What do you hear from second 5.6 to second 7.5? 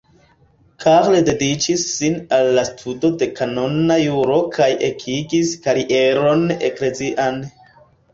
karieron eklezian.